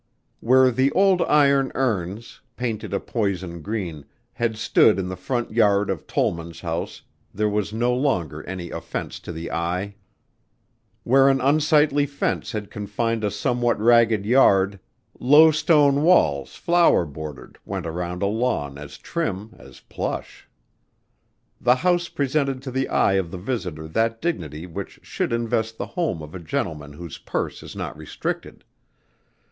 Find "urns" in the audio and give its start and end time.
1.75-2.41